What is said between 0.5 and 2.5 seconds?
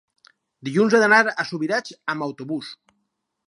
dilluns he d'anar a Subirats amb